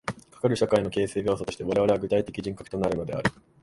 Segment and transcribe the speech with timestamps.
[0.33, 3.31] かかる社会の形成要素として我々は具体的人格となるのである。